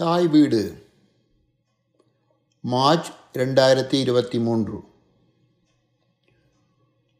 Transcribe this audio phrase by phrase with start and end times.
[0.00, 0.82] தாய் வீடு.
[2.60, 4.80] மார்ச் ரெண்டாயிரத்தி இருபத்தி மூன்று.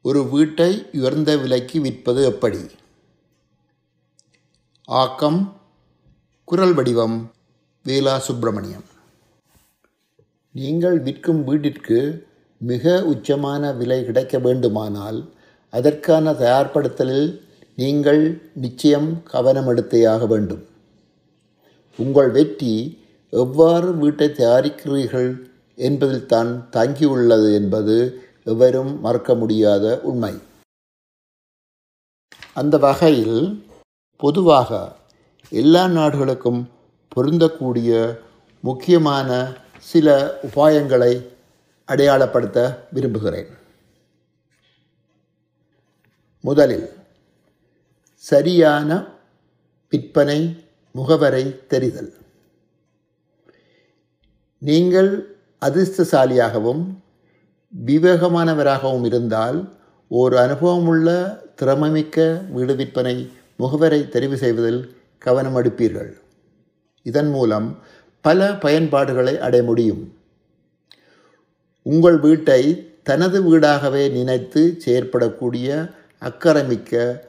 [0.02, 2.66] ஒரு வீட்டை உயர்ந்த விலைக்கு விற்பது எப்படி?
[4.84, 5.56] ஆக்கம்
[6.44, 7.32] குரல் வடிவம்
[7.84, 8.84] வேலா சுப்பிரமணியம்.
[10.52, 15.34] நீங்கள் விற்கும் வீட்டிற்கு மிக உச்சமான விலை கிடைக்க வேண்டுமானால்
[15.70, 17.42] அதற்கான தயார்படுத்தலில்
[17.76, 20.76] நீங்கள் நிச்சயம் கவனம் எடுத்தேயாக வேண்டும்.
[22.02, 22.74] உங்கள் வெற்றி
[23.32, 25.30] எவ்வாறு வீட்டை தயாரிக்கிறீர்கள்
[25.86, 27.96] என்பதில் தான் தங்கியுள்ளது என்பது
[28.52, 30.34] எவரும் மறக்க முடியாத உண்மை.
[32.54, 33.40] அந்த வகையில்
[34.22, 34.70] பொதுவாக
[35.52, 36.60] எல்லா நாடுகளுக்கும்
[37.16, 37.90] பொருந்தக்கூடிய
[38.64, 39.30] முக்கியமான
[39.90, 40.16] சில
[40.48, 41.12] உபாயங்களை
[41.88, 42.58] அடையாளப்படுத்த
[42.92, 43.50] விரும்புகிறேன்.
[46.44, 46.88] முதலில்
[48.24, 48.90] சரியான
[49.92, 50.40] விற்பனை
[50.94, 52.14] முகவரை தெரிதல்.
[54.58, 56.82] நீங்கள் அதிர்ஷ்டசாலியாகவும்
[57.86, 59.76] விவேகமானவராகவும் இருந்தால்
[60.08, 61.08] ஒரு அனுபவமுள்ள
[61.60, 66.16] திறமமிக்க வீடு விற்பனை முகவரை தெரிவு செய்வதில் கவனம் எடுப்பீர்கள்.
[67.02, 67.78] இதன் மூலம்
[68.20, 70.14] பல பயன்பாடுகளை அடைய முடியும்.
[71.82, 75.90] உங்கள் வீட்டை தனது வீடாகவே நினைத்து செயற்படக்கூடிய
[76.20, 77.20] அக்கறமிக்க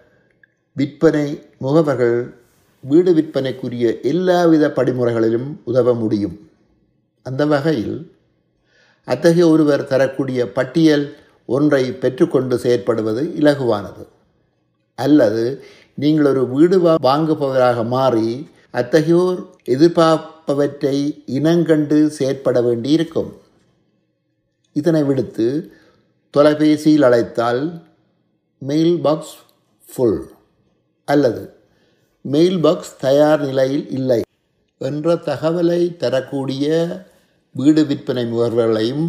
[0.74, 2.34] விற்பனை முகவர்கள்
[2.82, 6.50] வீடு விற்பனைக்குரிய எல்லாவித படிமுறைகளிலும் உதவ முடியும்.
[7.24, 8.12] அந்த வகையில்
[9.04, 14.08] அத்தகைய ஒருவர் தரக்கூடிய பட்டியல் ஒன்றை பெற்றுக்கொண்டு செயற்படுவது இலகுவானது.
[14.96, 15.64] அல்லது
[15.96, 23.34] நீங்கள் ஒரு வீடு வாங்குபவராக மாறி அத்தகையோர் எதிர்பார்ப்பவற்றை இனங்கண்டு செயற்பட வேண்டியிருக்கும்.
[24.74, 25.74] இதனை விடுத்து
[26.32, 27.84] தொலைபேசியில் அழைத்தால்
[28.60, 29.36] மெயில் பாக்ஸ்
[29.94, 30.30] ஃபுல்
[31.06, 31.58] அல்லது
[32.26, 34.22] மெயில் பாக்ஸ் தயார் நிலையில் இல்லை
[34.78, 36.66] என்ற தகவலை தரக்கூடிய
[37.52, 39.06] வீடு விற்பனை முகவர்களையும்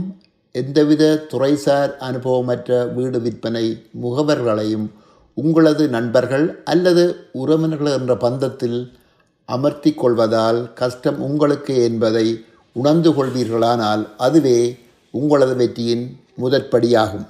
[0.53, 4.91] எந்தவித துறைசார் அனுபவமற்ற வீடு விற்பனை முகவர்களையும்
[5.34, 8.93] உங்களது நண்பர்கள் அல்லது உறவினர்கள் என்ற பந்தத்தில்
[9.44, 14.78] அமர்த்தி கொள்வதால் கஷ்டம் உங்களுக்கு என்பதை உணர்ந்து கொள்வீர்களானால் அதுவே
[15.10, 17.26] உங்களது வெற்றியின் முதற்படியாகும்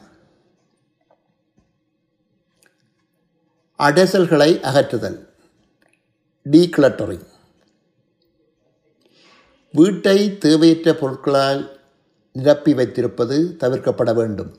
[3.78, 5.29] அடைசல்களை அகற்றுதல்.
[6.50, 7.26] டீக்ளட்டரிங்
[9.72, 11.80] வீட்டை தேவையற்ற பொருட்களால்
[12.32, 14.56] நிரப்பி வைத்திருப்பது தவிர்க்கப்பட வேண்டும்.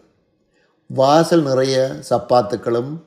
[0.88, 3.02] வாசல் நிறைய சப்பாத்துக்களும்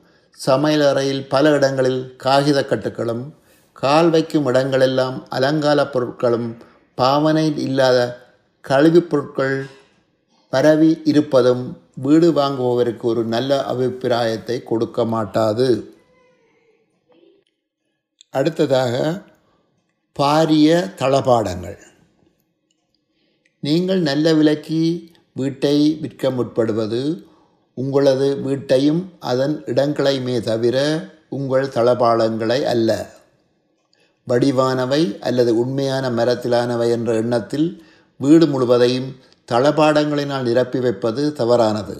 [0.45, 3.33] சமையலறையில் பல இடங்களில் காகித கட்டுக்களும்
[3.73, 6.55] கால் வைக்கும் இடங்களெல்லாம் அலங்கார பொருட்களும்
[6.95, 8.25] பாவனை இல்லாத
[8.61, 9.65] கழிவுப் பொருட்கள்
[10.49, 15.94] பரவி இருப்பதும் வீடு வாங்குபவருக்கு ஒரு நல்ல அபிப்பிராயத்தை கொடுக்க மாட்டாது.
[18.37, 18.93] அடுத்ததாக
[20.19, 20.69] பாரிய
[21.01, 21.79] தளபாடங்கள்.
[23.63, 24.81] நீங்கள் நல்ல விலைக்கு
[25.33, 27.01] வீட்டை விற்க முற்படுவது
[27.77, 29.01] உங்களது வீட்டையும்
[29.31, 30.77] அதன் இடங்களையுமே தவிர
[31.37, 32.91] உங்கள் தளபாடங்களை அல்ல.
[34.27, 37.67] வடிவானவை அல்லது உண்மையான மரத்திலானவை என்ற எண்ணத்தில்
[38.19, 39.09] வீடு முழுவதையும்
[39.51, 41.95] தளபாடங்களினால் நிரப்பி வைப்பது தவறானது.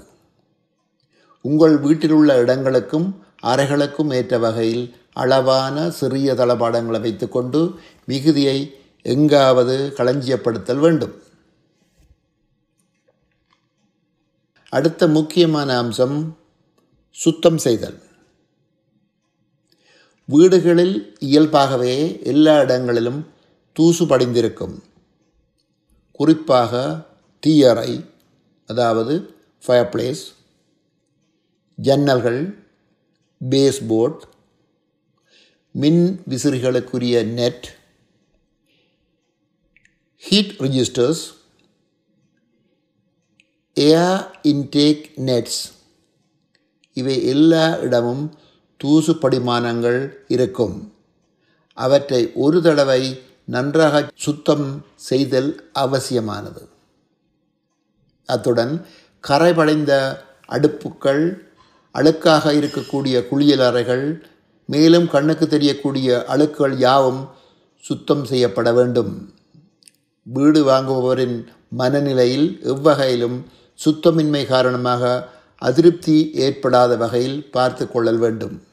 [1.46, 3.08] உங்கள் வீட்டிலுள்ள இடங்களுக்கும்
[3.44, 4.86] அறைகளுக்கும் ஏற்ற வகையில்
[5.16, 7.60] அளவான சிறிய தளபாடங்களை வைத்துக்கொண்டு
[8.06, 8.58] மிகுதியை
[9.14, 11.16] எங்காவது களஞ்சியப்படுத்தல் வேண்டும்.
[14.74, 16.18] அடுத்த முக்கியமான அம்சம்
[17.16, 18.00] சுத்தம் செய்தல்.
[20.30, 23.20] வீடுகளில் இயல்பாகவே எல்லா இடங்களிலும்
[23.76, 24.76] தூசு படிந்திருக்கும்.
[26.12, 26.74] குறிப்பாக
[27.48, 27.92] தீயறை
[28.70, 29.16] அதாவது
[29.66, 30.24] ஃபயர் பிளேஸ்
[31.78, 32.42] ஜன்னல்கள்
[33.50, 34.22] பேஸ்போர்ட்
[35.78, 37.78] மின் விசிறிகளுக்குரிய net
[40.18, 41.24] heat registers
[43.74, 45.60] air intake nets
[46.94, 48.38] இவை எல்லா இடமும்
[48.78, 50.94] தூசு படிமானங்கள் இருக்கும்.
[51.74, 56.70] அவற்றை ஒரு தடவை நன்றாக சுத்தம் செய்தல் அவசியமானது.
[58.26, 58.86] அத்துடன்
[59.28, 60.18] கரைபடைந்த
[60.48, 61.40] அடுப்புக்கள்
[61.94, 64.34] அழுக்காக இருக்கக்கூடிய குளியலறைகள்
[64.66, 67.30] மேலும் கண்ணுக்கு தெரியக்கூடிய அழுக்குகள் யாவும்
[67.78, 69.34] சுத்தம் செய்யப்பட வேண்டும்.
[70.24, 73.38] வீடு வாங்குபவரின் மனநிலையில் எவ்வகையிலும்
[73.86, 78.64] சுத்தமின்மை காரணமாக அதிருப்தி ஏற்படாத வகையில் பார்த்து கொள்ளல் வேண்டும்.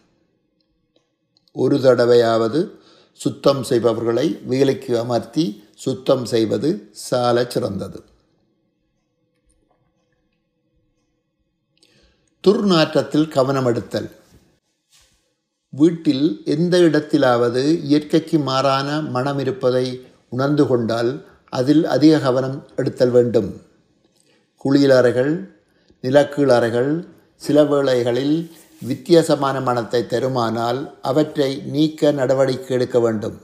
[1.52, 2.60] ஒரு தடவையாவது
[3.12, 8.04] சுத்தம் செய்பவர்களை வேலைக்கு அமர்த்தி சுத்தம் செய்வது சால சிறந்தது.
[12.44, 14.10] துர்நாற்றத்தில் கவனம் எடுத்தல்
[15.80, 19.84] வீட்டில் எந்த இடத்திலாவது இயற்கைக்கு மாறான மனம் இருப்பதை
[20.28, 21.10] உணர்ந்து கொண்டால்
[21.48, 23.48] அதில் அதிக கவனம் எடுத்தல் வேண்டும்.
[24.64, 25.32] குளியலறைகள்
[26.00, 26.90] நிலக்கீழ் அறைகள்
[27.36, 28.36] சில வேளைகளில்
[28.82, 33.40] வித்தியாசமான மனத்தை தருமானால் அவற்றை நீக்க நடவடிக்கை எடுக்க வேண்டும்.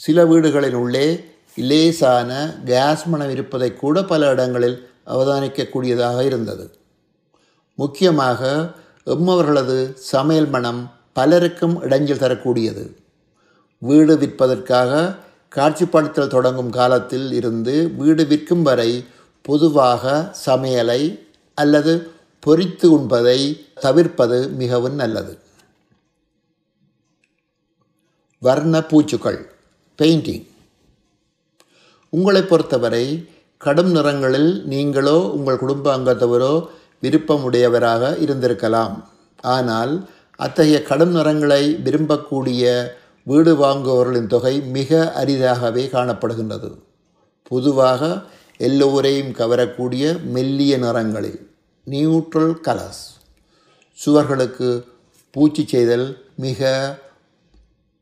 [0.00, 1.06] சில வீடுகளின் உள்ளே
[1.54, 2.30] லேசான
[2.64, 6.64] கேஸ் மனம் இருப்பதை கூட பல இடங்களில் அவதானிக்கக்கூடியதாக இருந்தது.
[7.78, 8.40] முக்கியமாக
[9.06, 9.78] எம்மவர்களது
[10.12, 10.78] சமையல் மனம்
[11.12, 12.84] பலருக்கும் இடைஞ்சல் தரக்கூடியது.
[13.78, 14.92] வீடு விற்பதற்காக
[15.56, 18.90] காட்சிப்படுத்தல் தொடங்கும் காலத்தில் இருந்து வீடு விற்கும் வரை
[19.42, 21.00] பொதுவாக சமையலை
[21.58, 21.92] அல்லது
[22.46, 23.38] பொரித்து உண்பதை
[23.74, 25.34] தவிர்ப்பது மிகவும் நல்லது.
[28.38, 29.40] வர்ண பூச்சுக்கள்
[29.98, 30.46] பெயிண்டிங்
[32.12, 33.04] உங்களை பொறுத்தவரை
[33.58, 36.54] கடும் நிறங்களில் நீங்களோ உங்கள் குடும்ப அங்கத்தவரோ
[37.04, 39.04] விருப்பமுடையவராக இருந்திருக்கலாம்.
[39.40, 42.88] ஆனால் அத்தகைய கடும் நிறங்களை விரும்பக்கூடிய
[43.24, 46.80] வீடு வாங்குபவர்களின் தொகை மிக அரிதாகவே காணப்படுகின்றது.
[47.42, 48.22] பொதுவாக
[48.58, 51.50] எல்லோரையும் கவரக்கூடிய மெல்லிய நிறங்களில்
[51.90, 53.04] நியூட்ரல் கலர்ஸ்.
[54.06, 54.84] சுவர்களுக்கு
[55.30, 56.98] பூச்சி செய்தல் மிக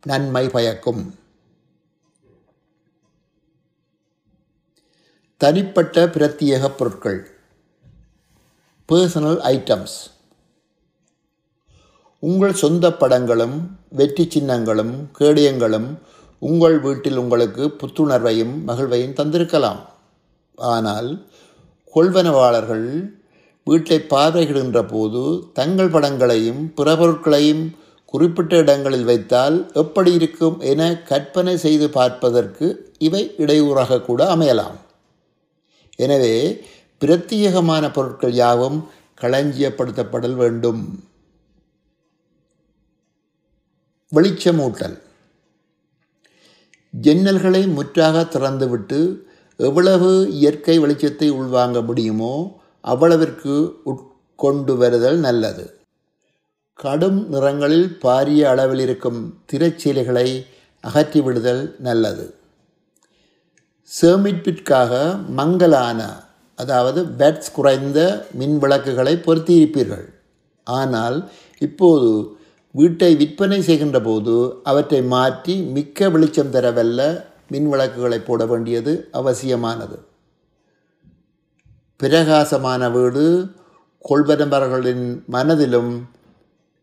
[0.03, 1.15] நன்மை பயக்கும்.
[5.37, 7.32] தனிப்பட்ட பிரத்யேக பொருட்கள்.
[8.93, 9.95] பர்சனல் ஐட்டம்ஸ்
[12.23, 13.55] உங்கள் சொந்த படங்களும்
[13.99, 15.87] வெற்றி சின்னங்களும் கேடயங்களும்
[16.43, 19.81] உங்கள் வீட்டில் உங்களுக்கு புத்துணர்வையும் மகிழ்வையும் தந்திருக்கலாம்.
[20.59, 21.11] ஆனால்
[21.95, 22.89] கொள்வனவாளர்கள்
[23.67, 25.23] வீட்டை பார்வையிடுகின்ற போது
[25.61, 27.65] தங்கள் படங்களையும் பிற பொருட்களையும்
[28.15, 32.67] குறிப்பிட்ட இடங்களில் வைத்தால் எப்படி இருக்கும் என கற்பனை செய்து பார்ப்பதற்கு
[33.09, 34.79] இவை இடையூறாக கூட அமையலாம்.
[35.99, 36.35] எனவே
[37.03, 38.79] பிரத்யேகமான பொருட்கள் யாவும்
[39.21, 40.83] களஞ்சியப்படுத்தப்படல் வேண்டும்.
[44.13, 44.97] வெளிச்சமூட்டல்.
[47.03, 49.27] ஜன்னல்களை முற்றாக திறந்துவிட்டு
[49.57, 52.35] எவ்வளவு இயற்கை வெளிச்சத்தை உள்வாங்க முடியுமோ
[52.85, 55.65] அவ்வளவிற்கு உட்கொண்டு வருதல் நல்லது.
[56.75, 60.29] கடும் நிறங்களில் பாரிய அளவில் இருக்கும் திரைச்சீலைகளை
[60.85, 62.35] அகற்றிவிடுதல் நல்லது.
[64.01, 64.93] சேமிப்பிற்காக
[65.29, 66.01] மங்கலான
[66.63, 67.99] அதாவது பேட்ஸ் குறைந்த
[68.41, 70.07] மின் விளக்குகளை பொருத்தியிருப்பீர்கள்.
[70.67, 71.17] ஆனால்
[71.67, 72.11] இப்போது
[72.75, 74.35] வீட்டை விற்பனை செய்கின்ற போது
[74.71, 77.01] அவற்றை மாற்றி மிக்க வெளிச்சம் தரவல்ல
[77.53, 79.97] மின் விளக்குகளை போட வேண்டியது அவசியமானது.
[82.01, 83.27] பிரகாசமான வீடு
[84.05, 85.05] கொள்வனவர்களின்
[85.35, 85.93] மனதிலும்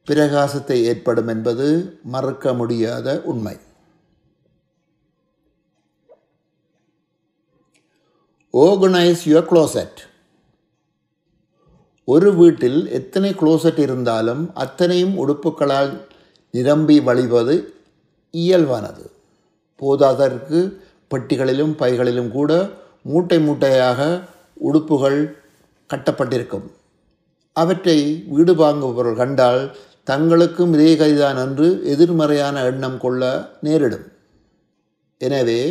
[0.08, 1.68] பிரகாசத்தை ஏற்படும் என்பது
[2.14, 3.56] மறுக்க முடியாத உண்மை.
[8.54, 10.00] ஓர்கனைஸ் யுவர் க்ளோசெட்
[12.08, 15.92] ஒரு வீட்டில் எத்தனை க்ளோசட் இருந்தாலும் அத்தனையும் உடுப்புகளால்
[16.54, 17.56] நிரம்பி வழிவது
[18.34, 19.06] இயல்பானது.
[19.80, 20.60] போதாதற்கு
[21.12, 22.52] பெட்டிகளிலும் பைகளிலும் கூட
[23.12, 24.00] மூட்டை மூட்டையாக
[24.70, 25.20] உடுப்புகள்
[25.90, 26.68] கட்டப்பட்டிருக்கும்.
[27.56, 27.98] அவற்றை
[28.36, 29.64] வீடு வாங்குபவர்கள் கண்டால்
[30.12, 33.24] தங்களுக்கும் இதே கைதான் என்று எதிர்மறையான எண்ணம் கொள்ள
[33.68, 34.08] நேரிடும்.
[35.22, 35.62] எனவே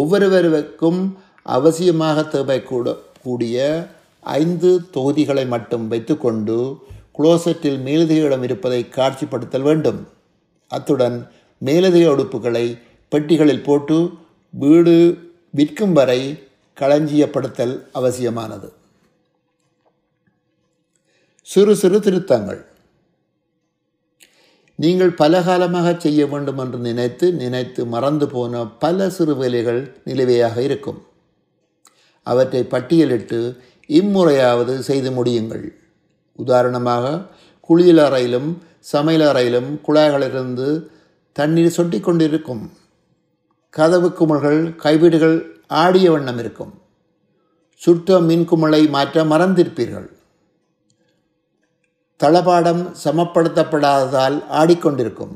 [0.00, 1.00] ஒவ்வொருவருக்கும்
[1.46, 3.88] அவசியமாக தேவைக்கூட கூடிய
[4.20, 6.76] ஐந்து தொகுதிகளை மட்டும் வைத்துக்கொண்டு
[7.18, 10.08] குளோசெட்டில் மேலதிக இருப்பதை காட்சிப்படுத்தல் வேண்டும்.
[10.68, 12.78] அத்துடன் மேலதிக உடுப்புகளை
[13.10, 14.10] பெட்டிகளில் போட்டு
[14.50, 15.18] வீடு
[15.50, 16.38] விற்கும் வரை
[16.80, 18.72] களஞ்சியப்படுத்தல் அவசியமானது.
[21.42, 22.64] சிறு சிறு திருத்தங்கள்.
[24.76, 31.05] நீங்கள் பல காலமாக செய்ய வேண்டும் என்று நினைத்து நினைத்து மறந்து போன பல சிறு வேலைகள் நிலுவையாக இருக்கும்.
[32.26, 33.38] அவற்றை பட்டியலிட்டு
[34.00, 35.66] இம்முறையாவது செய்து முடியுங்கள்.
[36.36, 37.04] உதாரணமாக
[37.60, 38.48] குளியல் அறையிலும்
[38.92, 40.66] சமையல் அறையிலும் குழாய்களிலிருந்து
[41.32, 42.64] தண்ணீர் சொட்டி கொண்டிருக்கும்
[43.70, 45.36] கதவு குமிழ்கள் கைவீடுகள்
[45.82, 46.74] ஆடிய வண்ணம் இருக்கும்.
[47.74, 48.46] சுற்ற மின்
[48.88, 50.08] மாற்ற மறந்திருப்பீர்கள்.
[52.20, 55.34] தளபாடம் சமப்படுத்தப்படாததால் ஆடிக்கொண்டிருக்கும்.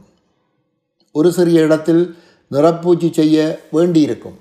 [1.13, 2.05] ஒரு சிறிய இடத்தில்
[2.51, 4.39] நிறப்பூச்சி செய்ய வேண்டியிருக்கும்.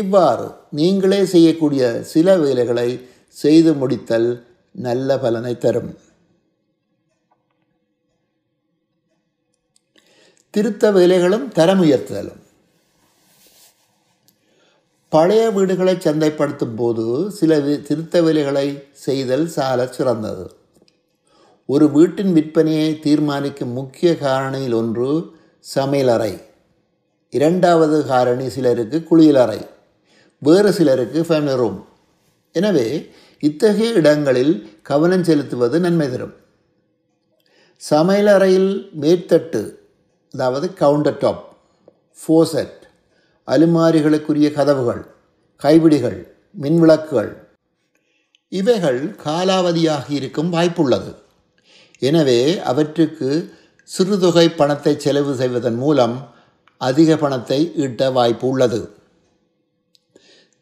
[0.00, 2.88] இவ்வாறு நீங்களே செய்யக்கூடிய சில வேலைகளை
[3.28, 4.28] செய்து முடித்தல்
[4.72, 5.92] நல்ல பலனை தரும்.
[10.50, 12.42] திருத்த வேலைகளும் தரம் உயர்த்துதலும்
[15.08, 20.46] பழைய வீடுகளை சந்தைப்படுத்தும் போது சில திருத்த வேலைகளை செய்தல் சால சிறந்தது.
[21.66, 25.10] ஒரு வீட்டின் விற்பனையை தீர்மானிக்கும் முக்கிய காரணியில் ஒன்று
[25.74, 26.32] சமையலறை.
[27.30, 29.60] இரண்டாவது காரணி சிலருக்கு குளியலறை.
[30.42, 31.78] வேறு சிலருக்கு ஃபேமிலி ரூம்
[32.54, 32.88] எனவே
[33.42, 36.34] இத்தகைய இடங்களில் கவனம் செலுத்துவது நன்மை தரும்.
[37.82, 38.70] சமையலறையில்
[39.02, 39.62] மேற்தட்டு
[40.34, 41.42] அதாவது கவுண்டர் டாப்
[42.20, 42.78] ஃபோசெட்
[43.48, 45.02] அலுமாரிகளுக்குரிய கதவுகள்
[45.62, 46.20] கைவிடிகள்
[46.62, 47.32] மின்விளக்குகள்
[48.52, 51.12] இவைகள் காலாவதியாகி இருக்கும் வாய்ப்புள்ளது.
[51.98, 53.28] எனவே அவற்றுக்கு
[53.90, 56.14] சிறுதொகை பணத்தை செலவு செய்வதன் மூலம்
[56.80, 58.80] அதிக பணத்தை ஈட்ட வாய்ப்பு உள்ளது.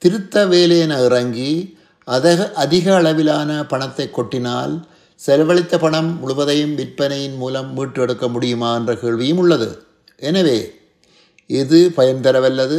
[0.03, 1.51] திருத்த வேலையென இறங்கி
[2.09, 4.73] அதக அதிக அளவிலான பணத்தை கொட்டினால்
[5.21, 9.69] செலவழித்த பணம் முழுவதையும் விற்பனையின் மூலம் மீட்டெடுக்க முடியுமா என்ற கேள்வியும் உள்ளது.
[10.29, 10.59] எனவே
[11.47, 12.79] எது பயன் தரவல்லது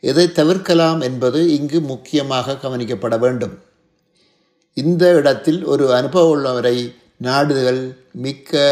[0.00, 3.54] எதை தவிர்க்கலாம் என்பது இங்கு முக்கியமாக கவனிக்கப்பட வேண்டும்.
[4.76, 6.76] இந்த இடத்தில் ஒரு அனுபவம் உள்ளவரை
[7.26, 7.82] நாடுதல்
[8.24, 8.62] மிக்க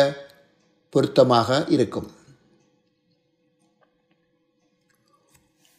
[0.94, 2.08] பொருத்தமாக இருக்கும்.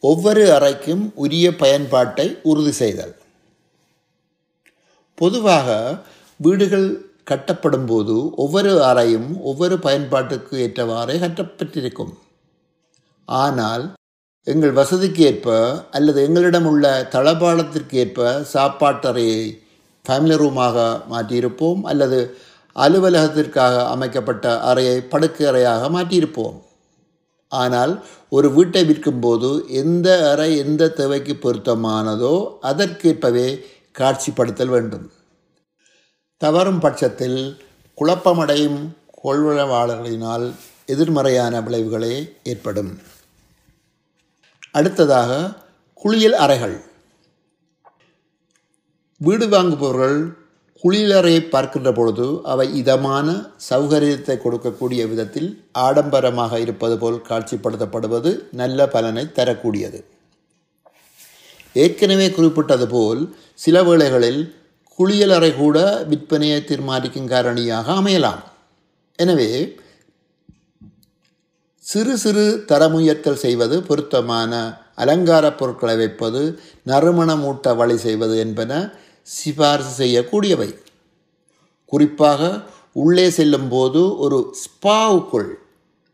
[0.02, 3.12] ஒவ்வொரு அறைக்கும் உரிய பயன்பாட்டை உறுதி செய்தல்.
[5.20, 5.68] பொதுவாக
[6.40, 6.86] வீடுகள்
[7.30, 12.14] கட்டப்படும் போது ஒவ்வொரு அறையும் ஒவ்வொரு பயன்பாட்டுக்கு ஏற்றவாறே கட்டப்பட்டிருக்கும்.
[13.28, 13.84] ஆனால்
[14.46, 15.48] எங்கள் வசதிக்கு ஏற்ப
[15.96, 19.42] அல்லது எங்களிடம் உள்ள தளபாடத்திற்கு ஏற்ப சாப்பாட்டறையை
[20.04, 20.76] ஃபேமிலி ரூமாக
[21.12, 22.20] மாற்றியிருப்போம் அல்லது
[22.76, 26.58] அலுவலகத்திற்காக அமைக்கப்பட்ட அறையை படுக்கை அறையாக மாற்றியிருப்போம்.
[27.52, 27.92] ஆனால்
[28.28, 33.46] ஒரு வீட்டை விற்கும்போது எந்த அறை எந்த தேவைக்கு பொருத்தமானதோ அதற்கேற்பவே
[33.98, 35.06] காட்சிப்படுத்தல் வேண்டும்.
[36.36, 37.40] தவறும் பட்சத்தில்
[37.98, 38.80] குழப்பமடையும்
[39.24, 40.46] கொள்வளவாளர்களினால்
[40.86, 42.92] எதிர்மறையான விளைவுகளே ஏற்படும்.
[44.70, 45.52] அடுத்ததாக
[45.94, 46.76] குளியல் அறைகள்.
[49.16, 50.18] வீடு வாங்குபவர்கள்
[50.82, 53.28] குளியலறையை பார்க்கின்ற பொழுது அவை இதமான
[53.68, 55.50] சௌகரியத்தை கொடுக்கக்கூடிய விதத்தில்
[55.86, 60.00] ஆடம்பரமாக இருப்பது போல் காட்சிப்படுத்தப்படுவது நல்ல பலனை தரக்கூடியது.
[61.74, 63.20] ஏற்கனவே குறிப்பிட்டது போல்
[63.64, 64.42] சில வேளைகளில்
[64.98, 65.78] குளியலறை கூட
[66.10, 68.42] விற்பனையை தீர்மானிக்கும் காரணியாக அமையலாம்.
[69.18, 69.50] எனவே
[71.84, 74.52] சிறு சிறு தரமுயர்த்தல் செய்வது பொருத்தமான
[75.02, 76.42] அலங்கார பொருட்களை வைப்பது
[76.90, 78.72] நறுமணமூட்ட வழி செய்வது என்பன
[79.22, 80.78] சிபாரிசு செய்யக்கூடியவை.
[81.84, 82.62] குறிப்பாக
[82.92, 85.50] உள்ளே செல்லும் போது ஒரு ஸ்பாவுக்குள்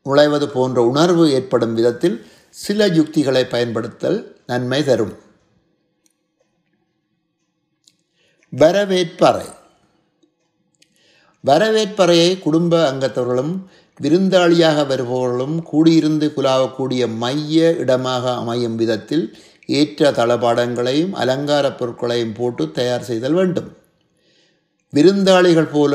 [0.05, 5.15] நுழைவது போன்ற உணர்வு ஏற்படும் விதத்தில் சில யுக்திகளை பயன்படுத்தல் நன்மை தரும்.
[8.57, 9.57] வரவேற்பறை.
[11.47, 13.53] வரவேற்பறையை குடும்ப அங்கத்தவர்களும்
[14.01, 19.37] விருந்தாளியாக வருபவர்களும் கூடியிருந்து குலாவக்கூடிய மைய இடமாக அமையும் விதத்தில்
[19.69, 23.77] ஏற்ற தளபாடங்களையும் அலங்கார பொருட்களையும் போட்டு தயார் செய்தல் வேண்டும்.
[24.93, 25.95] விருந்தாளிகள் போல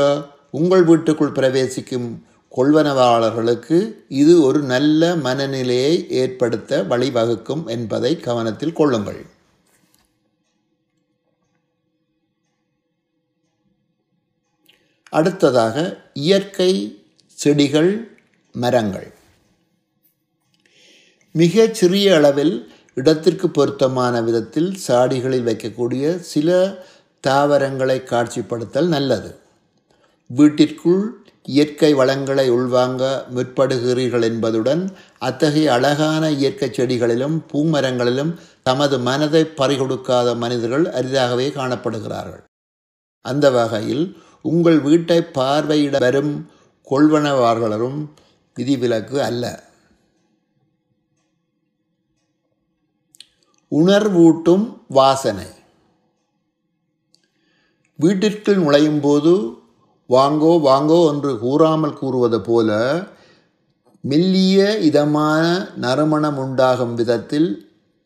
[0.51, 2.09] உங்கள் வீட்டுக்குள் பிரவேசிக்கும்
[2.57, 3.77] கொள்வனவாளர்களுக்கு
[4.07, 9.21] இது ஒரு நல்ல மனநிலையை ஏற்படுத்த வழிவகுக்கும் என்பதை கவனத்தில் கொள்ளுங்கள்.
[15.09, 15.77] அடுத்ததாக
[16.13, 16.71] இயற்கை
[17.33, 17.91] செடிகள்
[18.55, 19.09] மரங்கள்.
[21.35, 22.55] மிக சிறிய அளவில்
[22.93, 26.49] இடத்திற்கு பொருத்தமான விதத்தில் சாடிகளில் வைக்கக்கூடிய சில
[27.19, 29.39] தாவரங்களை காட்சிப்படுத்தல் நல்லது.
[30.27, 31.03] வீட்டிற்குள்
[31.45, 33.03] இயற்கை வளங்களை உள்வாங்க
[33.35, 34.83] முற்படுகிறீர்கள் என்பதுடன்
[35.17, 38.31] அத்தகைய அழகான இயற்கை செடிகளிலும் பூமரங்களிலும்
[38.63, 42.43] தமது மனதை பறிகொடுக்காத மனிதர்கள் அரிதாகவே காணப்படுகிறார்கள்.
[43.25, 44.05] அந்த வகையில்
[44.41, 46.33] உங்கள் வீட்டை பார்வையிட வரும்
[46.91, 47.99] கொள்வனவார்களும்
[48.55, 49.63] விதிவிலக்கு அல்ல.
[53.73, 55.45] உணர்வூட்டும் வாசனை.
[57.95, 59.33] வீட்டிற்குள் நுழையும் போது
[60.09, 62.69] வாங்கோ வாங்கோ என்று கூறாமல் கூறுவது போல
[64.01, 65.43] மெல்லிய இதமான
[65.75, 67.49] நறுமணம் உண்டாகும் விதத்தில்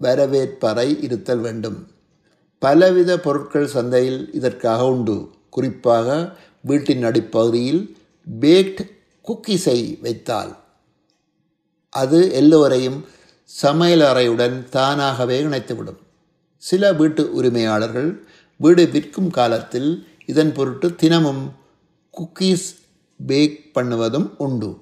[0.01, 1.88] வரவேற்பறை இருத்தல் வேண்டும்.
[2.59, 5.29] பலவித பொருட்கள் சந்தையில் இதற்காக உண்டு.
[5.50, 7.97] குறிப்பாக வீட்டின் அடிப்பகுதியில்
[8.39, 8.81] பேக்ட்
[9.27, 10.55] குக்கீஸை வைத்தால்.
[11.89, 13.05] அது எல்லோரையும்
[13.61, 16.01] சமையலறையுடன் தானாகவே இணைத்துவிடும்.
[16.57, 18.27] சில வீட்டு உரிமையாளர்கள்
[18.57, 21.51] வீடு விற்கும் காலத்தில் இதன் பொருட்டு தினமும்
[22.17, 22.75] குக்கீஸ்
[23.27, 24.77] பேக் பண்ணுவதும் உண்டு.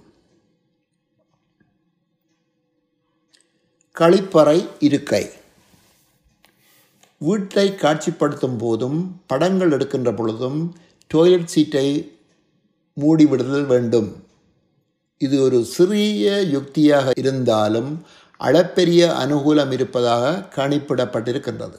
[3.95, 5.29] கழிப்பறை இருக்கை.
[7.17, 10.75] வீட்டை காட்சிப்படுத்தும் போதும் படங்கள் எடுக்கின்ற பொழுதும்
[11.07, 12.17] டாய்லெட் சீட்டை
[13.01, 14.23] மூடிவிடுதல் வேண்டும்.
[15.17, 18.03] இது ஒரு சிறிய யுக்தியாக இருந்தாலும்
[18.39, 21.77] அளப்பெரிய அனுகூலம் இருப்பதாக கணிப்பிடப்பட்டிருக்கின்றது.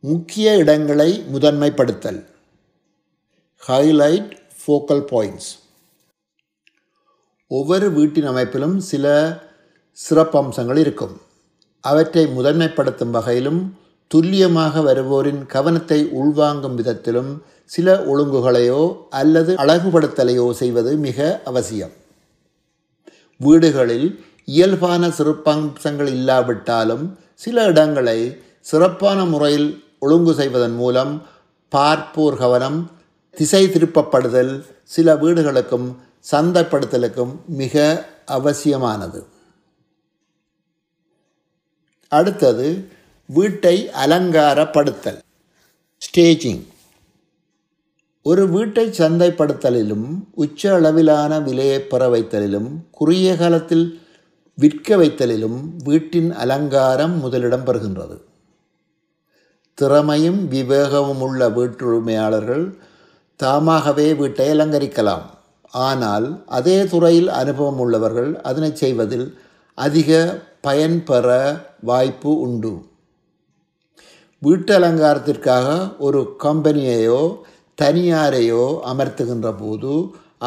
[0.00, 2.20] முக்கிய இடங்களை முதன்மைப்படுத்தல்.
[3.62, 5.50] ஹைலைட் ஃபோக்கல் பாயிண்ட்ஸ்
[7.50, 9.06] ஒவ்வொரு வீட்டின் அமைப்பிலும் சில
[9.98, 11.14] சிறப்பம்சங்கள் இருக்கும்.
[11.80, 13.60] அவற்றை முதன்மைப்படுத்தும் வகையிலும்
[14.08, 21.94] துல்லியமாக வருவோரின் கவனத்தை உள்வாங்கும் விதத்திலும் சில ஒழுங்குகளையோ அல்லது அழகுபடுத்தலையோ செய்வது மிக அவசியம்.
[23.38, 31.26] வீடுகளில் இயல்பான சிறப்பம்சங்கள் இல்லாவிட்டாலும் சில இடங்களை சிறப்பான முறையில் ஒழுங்கு செய்வதன் மூலம்
[31.70, 32.90] பார்ப்போர் கவனம்
[33.32, 35.96] திசை திருப்பப்படுதல் சில வீடுகளுக்கும்
[36.30, 39.26] சந்தைப்படுத்தலுக்கும் மிக அவசியமானது.
[42.08, 42.88] அடுத்தது
[43.26, 45.18] வீட்டை அலங்காரப்படுத்தல்.
[46.02, 46.62] ஸ்டேஜிங்.
[48.26, 53.86] ஒரு வீட்டை சந்தைப்படுத்தலிலும் உச்ச அளவிலான விலையை பெற வைத்தலிலும் குறுகிய காலத்தில்
[54.58, 58.16] விற்க வைத்தலிலும் வீட்டின் அலங்காரம் முதலிடம் பெறுகின்றது.
[59.78, 62.64] திறமையும் விவேகமும் உள்ள வீட்டுரிமையாளர்கள்
[63.40, 65.26] தாமாகவே வீட்டை அலங்கரிக்கலாம்.
[65.72, 69.26] ஆனால் அதே துறையில் அனுபவம் உள்ளவர்கள் அதனை செய்வதில்
[69.78, 70.10] அதிக
[70.60, 71.26] பயன் பெற
[71.80, 72.74] வாய்ப்பு உண்டு.
[74.42, 77.22] வீட்டு அலங்காரத்திற்காக ஒரு கம்பெனியையோ
[77.82, 79.92] தனியாரையோ அமர்த்துகின்ற போது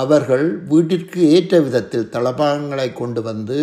[0.02, 3.60] அவர்கள் வீட்டிற்கு ஏற்ற விதத்தில் தளபாகங்களை கொண்டு வந்து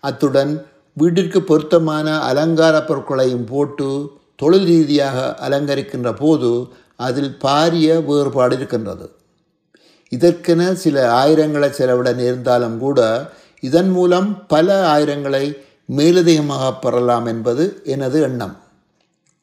[0.00, 0.52] அத்துடன்
[0.96, 3.88] வீட்டிற்கு பொருத்தமான அலங்கார பொருட்களையும் போட்டு
[4.36, 6.50] தொழில் ரீதியாக அலங்கரிக்கின்ற போது
[6.96, 9.06] அதில் பாரிய வேறுபாடு இருக்கின்றது.
[10.12, 13.00] இதற்கென சில ஆயிரங்களை செலவிட நேர்ந்தாலும் கூட
[13.62, 15.44] இதன் மூலம் பல ஆயிரங்களை
[15.88, 18.56] மேலதிகமாக பெறலாம் என்பது எனது எண்ணம்.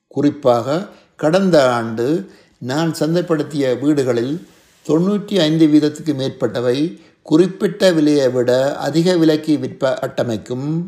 [0.07, 2.07] குறிப்பாக கடந்த ஆண்டு
[2.59, 4.47] நான் சந்தைப்படுத்திய வீடுகளில்
[4.87, 10.83] தொண்ணூற்றி ஐந்து வீதத்துக்கு மேற்பட்டவை குறிப்பிட்ட விலையை விட அதிக விலைக்கு விற்பட்டமைக்கும்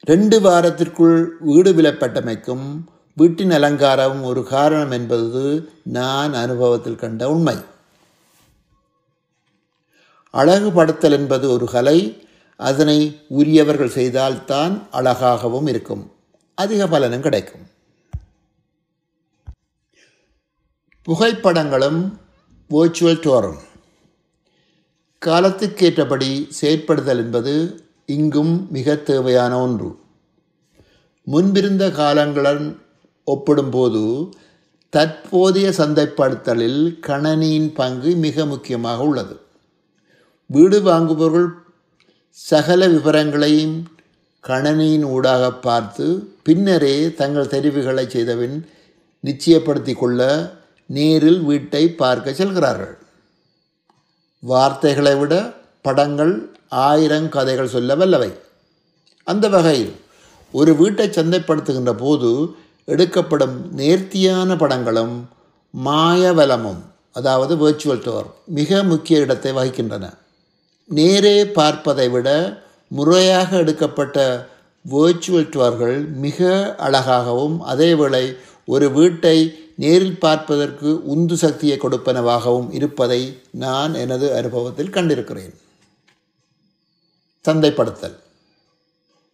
[0.00, 2.66] ரெண்டு வாரத்திற்குள் வீடு விலப்பட்டமைக்கும்
[3.14, 7.56] வீட்டின் அலங்காரம் ஒரு காரணம் என்பது நான் அனுபவத்தில் கண்ட உண்மை.
[10.34, 16.12] அழகுபடுத்தல் என்பது ஒரு கலை அதனை உரியவர்கள் செய்தால்தான் அழகாகவும் இருக்கும்.
[16.54, 17.66] அதிக பலனும் கிடைக்கும்.
[21.06, 21.98] புகைப்படங்களும்
[22.70, 23.60] வேர்ச்சுவல் டோரும்
[25.22, 27.54] காலத்துக்கேற்றபடி செயற்படுதல் என்பது
[28.06, 29.98] இங்கும் மிக தேவையான ஒன்று.
[31.22, 32.66] முன்பிருந்த காலங்களுடன்
[33.24, 34.02] ஒப்பிடும்போது
[34.90, 39.40] தற்போதைய சந்தைப்படுத்தலில் கணனியின் பங்கு மிக முக்கியமாக உள்ளது.
[40.46, 41.48] வீடு வாங்குபவர்கள்
[42.30, 43.86] சகல விவரங்களையும்
[44.44, 46.06] கணனியின் ஊடாக பார்த்து
[46.42, 48.66] பின்னரே தங்கள் தெரிவுகளை செய்தபின்
[49.24, 50.20] நிச்சயப்படுத்தி கொள்ள
[50.86, 52.94] நேரில் வீட்டை பார்க்க செல்கிறார்கள்.
[54.42, 55.34] வார்த்தைகளை விட
[55.82, 56.34] படங்கள்
[56.68, 58.32] ஆயிரம் கதைகள் சொல்ல வல்லவை.
[59.26, 59.94] அந்த வகையில்
[60.54, 62.30] ஒரு வீட்டை சந்தைப்படுத்துகின்ற போது
[62.84, 65.16] எடுக்கப்படும் நேர்த்தியான படங்களும்
[65.74, 70.04] மாயவலமும் அதாவது வேர்ச்சுவல் டோர் மிக முக்கிய இடத்தை வகிக்கின்றன.
[70.90, 72.28] நேரே பார்ப்பதை விட
[72.88, 74.48] முறையாக எடுக்கப்பட்ட
[74.84, 78.24] வேர்ச்சுவல் டோர்கள் மிக அழகாகவும் அதேவேளை
[78.64, 79.38] ஒரு வீட்டை
[79.76, 85.54] நேரில் பார்ப்பதற்கு உந்து சக்தியை கொடுப்பனவாகவும் இருப்பதை நான் எனது அனுபவத்தில் கண்டிருக்கிறேன்.
[87.48, 88.16] சந்தைப்படுத்தல்.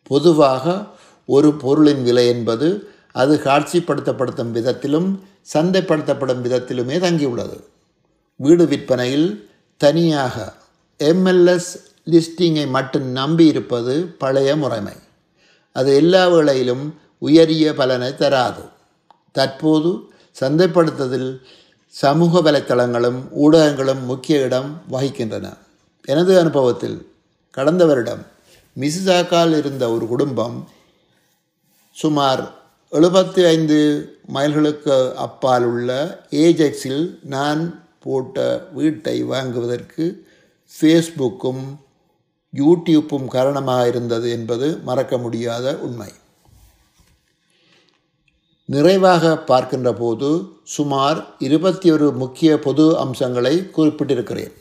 [0.03, 0.87] பொதுவாக
[1.27, 5.23] ஒரு பொருளின் விலை என்பது அது காட்சிப்படுத்தப்படுத்தும் விதத்திலும்
[5.55, 7.63] சந்தைப்படுத்தப்படும் விதத்திலுமே தங்கியுள்ளது.
[8.37, 10.53] வீடு விற்பனையில் தனியாக
[10.99, 14.93] எம்எல்எஸ் லிஸ்டிங்கை மட்டும் நம்பி இருப்பது பழைய முறைமை.
[15.73, 18.63] அது எல்லா வேளையிலும் உயரிய பலனை தராது.
[19.33, 21.29] தற்போது சந்தைப்படுத்துதல்
[21.95, 25.47] சமூக வலைத்தளங்களும் ஊடகங்களும் முக்கிய இடம் வகிக்கின்றன.
[26.05, 26.99] எனது அனுபவத்தில்
[27.51, 28.23] கடந்த வருடம்
[28.77, 30.57] மிசிசாக்கால் இருந்த ஒரு குடும்பம்
[31.97, 32.43] சுமார்
[32.93, 33.79] எழுபத்தி ஐந்து
[34.35, 35.91] மைல்களுக்கு அப்பால் உள்ள
[36.31, 37.63] ஏஜெக்ஸில் நான்
[38.03, 38.37] போட்ட
[38.73, 40.05] வீட்டை வாங்குவதற்கு
[40.73, 41.63] ஃபேஸ்புக்கும்
[42.55, 46.11] யூடியூப்பும் காரணமாக இருந்தது என்பது மறக்க முடியாத உண்மை.
[48.65, 54.53] நிறைவாக பார்க்கின்ற போது சுமார் இருபத்தி ஒரு முக்கிய பொது அம்சங்களை குறிப்பிட்டிருக்கிறேன்.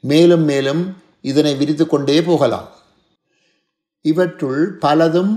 [0.00, 2.68] மேலும் மேலும் இதனை விரித்து கொண்டே போகலாம்.
[4.02, 5.34] இவற்றுள் பலதும்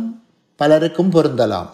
[0.55, 1.69] பலருக்கும் பொருந்தலாம்.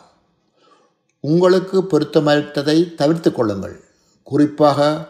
[1.19, 3.83] உங்களுக்கு பொருத்தமளித்ததை தவிர்த்து கொள்ளுங்கள்.
[4.23, 5.07] குறிப்பாக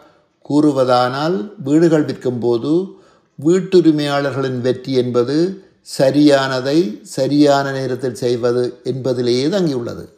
[0.48, 2.98] கூறுவதானால் வீடுகள் விற்கும்போது
[3.38, 10.08] வீட்டுரிமையாளர்களின் வெற்றி என்பது சரியானதை சரியான நேரத்தில் செய்வது என்பதிலேயே தங்கியுள்ளது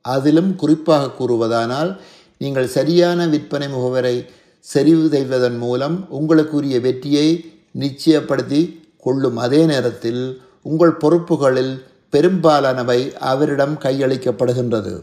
[0.00, 2.00] அதிலும் குறிப்பாக கூறுவதானால்
[2.38, 4.26] நீங்கள் சரியான விற்பனை முகவரை
[4.60, 7.44] சரிவு செய்வதன் மூலம் உங்களுக்குரிய வெற்றியை
[7.78, 15.02] நிச்சயப்படுத்தி கொள்ளும் அதே நேரத்தில் உங்கள் பொறுப்புகளில் பெரும்பாலானவை அவரிடம் கையளிக்கப்படுகின்றது.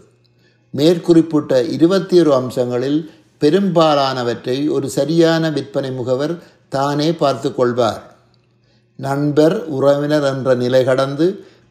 [0.72, 8.11] மேற்குறிப்பிட்ட இருபத்தி ஒரு அம்சங்களில் பெரும்பாலானவற்றை ஒரு சரியான விற்பனை முகவர் தானே பார்த்து கொள்வார்.
[9.06, 11.26] நண்பர் உறவினர் என்ற நிலை கடந்து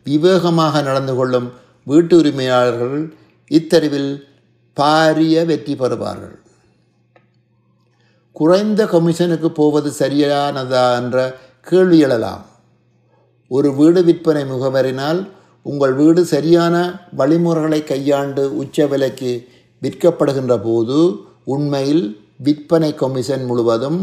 [0.07, 1.49] விவேகமாக நடந்து கொள்ளும்
[1.87, 2.99] வீட்டு உரிமையாளர்கள்
[3.51, 4.13] இத்தறிவில்
[4.77, 6.37] பாரிய வெற்றி பெறுவார்கள்.
[8.37, 11.17] குறைந்த கமிஷனுக்கு போவது சரியானதா என்ற
[11.69, 12.45] கேள்வி எழலாம்.
[13.51, 15.21] ஒரு வீடு விற்பனை முகவரினால்
[15.67, 16.75] உங்கள் வீடு சரியான
[17.19, 19.33] வழிமுறைகளை கையாண்டு உச்ச விலைக்கு
[19.83, 20.99] விற்கப்படுகின்ற போது
[21.55, 22.05] உண்மையில்
[22.47, 23.99] விற்பனை கமிஷன் முழுவதும்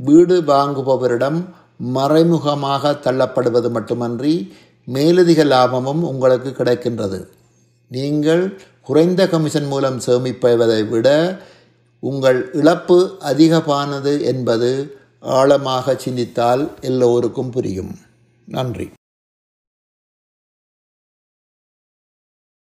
[0.00, 1.38] வீடு வாங்குபவரிடம்
[1.82, 4.52] மறைமுகமாக தள்ளப்படுவது மட்டுமன்றி
[4.84, 7.26] மேலதிக லாபமும் உங்களுக்கு கிடைக்கின்றது.
[7.88, 11.38] நீங்கள் குறைந்த கமிஷன் மூலம் சேமிப்பதை விட
[12.00, 17.98] உங்கள் இழப்பு அதிகமானது என்பது ஆழமாக சிந்தித்தால் எல்லோருக்கும் புரியும்.
[18.44, 18.92] நன்றி.